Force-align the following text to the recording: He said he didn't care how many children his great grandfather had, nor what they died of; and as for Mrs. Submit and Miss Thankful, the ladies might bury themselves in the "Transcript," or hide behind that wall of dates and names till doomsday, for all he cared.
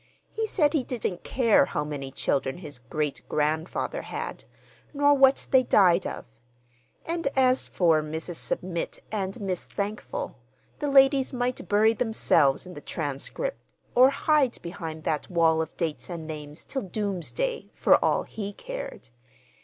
He 0.33 0.47
said 0.47 0.73
he 0.73 0.83
didn't 0.83 1.23
care 1.23 1.65
how 1.65 1.83
many 1.83 2.09
children 2.09 2.57
his 2.57 2.79
great 2.79 3.21
grandfather 3.29 4.01
had, 4.01 4.45
nor 4.95 5.13
what 5.13 5.45
they 5.51 5.61
died 5.61 6.07
of; 6.07 6.25
and 7.05 7.27
as 7.35 7.67
for 7.67 8.01
Mrs. 8.01 8.37
Submit 8.37 9.03
and 9.11 9.39
Miss 9.39 9.65
Thankful, 9.65 10.39
the 10.79 10.89
ladies 10.89 11.33
might 11.33 11.69
bury 11.69 11.93
themselves 11.93 12.65
in 12.65 12.73
the 12.73 12.81
"Transcript," 12.81 13.75
or 13.93 14.09
hide 14.09 14.59
behind 14.63 15.03
that 15.03 15.29
wall 15.29 15.61
of 15.61 15.77
dates 15.77 16.09
and 16.09 16.25
names 16.25 16.63
till 16.63 16.81
doomsday, 16.81 17.69
for 17.75 18.03
all 18.03 18.23
he 18.23 18.53
cared. 18.53 19.09